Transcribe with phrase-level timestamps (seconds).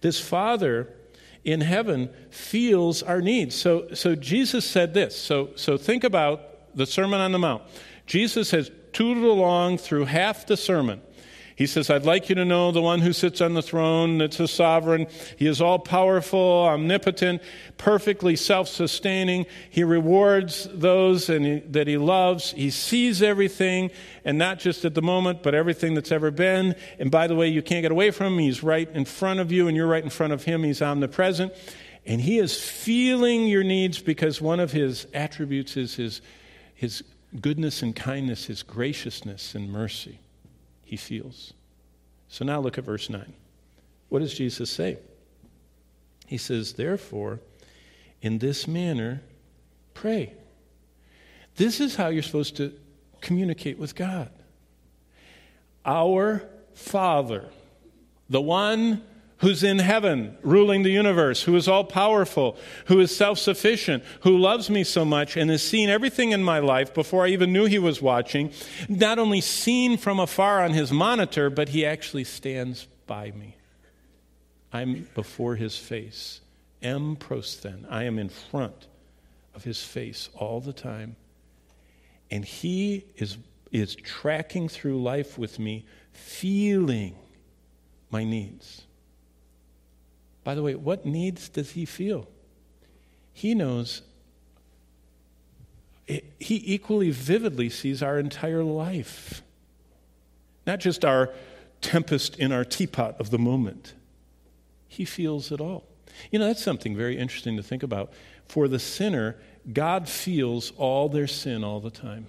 [0.00, 0.92] This Father
[1.44, 3.54] in heaven feels our needs.
[3.54, 5.16] So, so Jesus said this.
[5.20, 7.62] So, so think about the Sermon on the Mount.
[8.06, 11.02] Jesus has tooted along through half the sermon.
[11.56, 14.40] He says, I'd like you to know the one who sits on the throne, that's
[14.40, 15.06] a sovereign.
[15.36, 17.42] He is all powerful, omnipotent,
[17.78, 19.46] perfectly self sustaining.
[19.70, 22.50] He rewards those he, that he loves.
[22.50, 23.92] He sees everything,
[24.24, 26.74] and not just at the moment, but everything that's ever been.
[26.98, 28.38] And by the way, you can't get away from him.
[28.40, 30.64] He's right in front of you, and you're right in front of him.
[30.64, 31.52] He's omnipresent.
[32.04, 36.20] And he is feeling your needs because one of his attributes is his,
[36.74, 37.04] his
[37.40, 40.18] goodness and kindness, his graciousness and mercy
[40.84, 41.52] he feels.
[42.28, 43.32] So now look at verse 9.
[44.08, 44.98] What does Jesus say?
[46.26, 47.40] He says, Therefore,
[48.22, 49.22] in this manner,
[49.92, 50.32] pray.
[51.56, 52.72] This is how you're supposed to
[53.20, 54.30] communicate with God.
[55.84, 56.42] Our
[56.74, 57.48] Father,
[58.28, 59.02] the one
[59.38, 62.56] who's in heaven, ruling the universe, who is all powerful,
[62.86, 66.58] who is self sufficient, who loves me so much and has seen everything in my
[66.58, 68.52] life before I even knew he was watching,
[68.88, 73.56] not only seen from afar on his monitor, but he actually stands by me.
[74.72, 76.40] I'm before his face.
[76.82, 77.86] Em prosthen.
[77.88, 78.88] I am in front
[79.54, 81.16] of his face all the time.
[82.30, 83.38] And he is,
[83.70, 87.14] is tracking through life with me, feeling
[88.10, 88.82] my needs.
[90.44, 92.28] By the way, what needs does he feel?
[93.32, 94.02] He knows,
[96.08, 99.42] eh, he equally vividly sees our entire life,
[100.66, 101.30] not just our
[101.80, 103.94] tempest in our teapot of the moment.
[104.86, 105.84] He feels it all.
[106.30, 108.12] You know, that's something very interesting to think about.
[108.46, 109.36] For the sinner,
[109.72, 112.26] God feels all their sin all the time.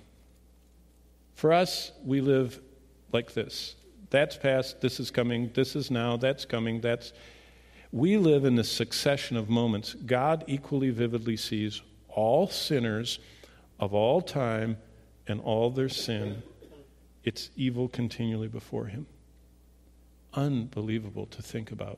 [1.35, 2.59] For us, we live
[3.11, 3.75] like this
[4.09, 7.11] that's past, this is coming, this is now, that's coming, that's
[7.95, 9.93] we live in the succession of moments.
[9.93, 13.19] God equally vividly sees all sinners
[13.79, 14.75] of all time
[15.27, 16.43] and all their sin.
[17.23, 19.07] It's evil continually before Him.
[20.33, 21.97] Unbelievable to think about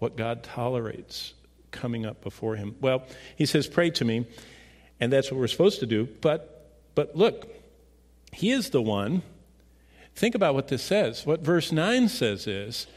[0.00, 1.34] what God tolerates
[1.70, 2.74] coming up before Him.
[2.80, 3.04] Well,
[3.36, 4.26] He says, Pray to me,
[4.98, 6.08] and that's what we're supposed to do.
[6.20, 7.46] But, but look,
[8.32, 9.22] He is the one.
[10.16, 11.24] Think about what this says.
[11.24, 12.88] What verse 9 says is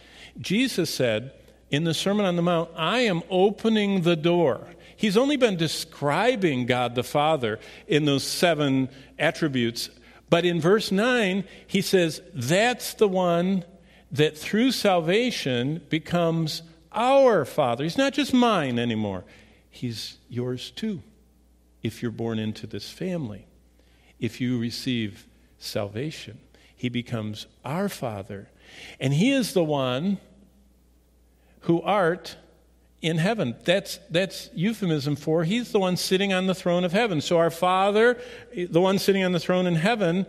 [0.42, 1.32] Jesus said,
[1.70, 4.68] in the Sermon on the Mount, I am opening the door.
[4.96, 8.90] He's only been describing God the Father in those seven
[9.20, 9.90] attributes.
[10.30, 13.66] But in verse 9, he says, That's the one
[14.12, 16.62] that through salvation becomes
[16.92, 17.84] our Father.
[17.84, 19.26] He's not just mine anymore,
[19.70, 21.02] He's yours too,
[21.84, 23.48] if you're born into this family.
[24.20, 25.28] If you receive
[25.60, 26.40] salvation,
[26.74, 28.50] He becomes our Father.
[29.00, 30.20] And He is the one
[31.66, 32.38] who art
[33.02, 33.56] in heaven.
[33.66, 37.22] That's, that's euphemism for he's the one sitting on the throne of heaven.
[37.22, 38.20] So our Father,
[38.56, 40.26] the one sitting on the throne in heaven,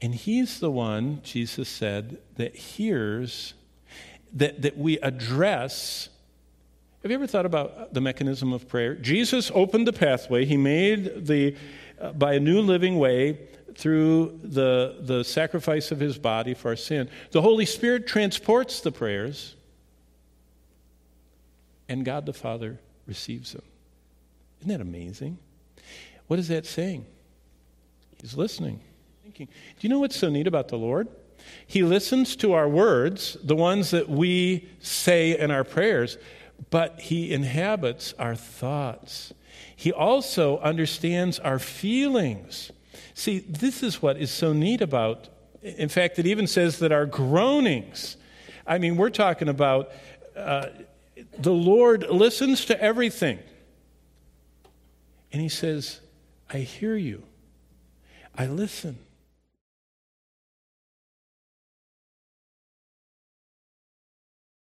[0.00, 3.54] and he's the one, Jesus said, that hears,
[4.32, 6.08] that, that we address.
[7.02, 8.94] Have you ever thought about the mechanism of prayer?
[8.94, 10.44] Jesus opened the pathway.
[10.44, 11.56] He made the,
[12.00, 13.38] uh, by a new living way,
[13.74, 17.08] through the, the sacrifice of his body for our sin.
[17.30, 19.56] The Holy Spirit transports the prayers
[21.92, 23.62] and God the Father receives them.
[24.60, 25.38] Isn't that amazing?
[26.26, 27.04] What is that saying?
[28.20, 28.80] He's listening,
[29.22, 29.46] thinking.
[29.46, 31.08] Do you know what's so neat about the Lord?
[31.66, 36.16] He listens to our words, the ones that we say in our prayers,
[36.70, 39.34] but He inhabits our thoughts.
[39.76, 42.72] He also understands our feelings.
[43.12, 45.28] See, this is what is so neat about,
[45.60, 48.16] in fact, it even says that our groanings,
[48.66, 49.90] I mean, we're talking about
[50.34, 50.66] uh,
[51.38, 53.38] the Lord listens to everything.
[55.32, 56.00] And he says,
[56.50, 57.24] I hear you.
[58.36, 58.98] I listen.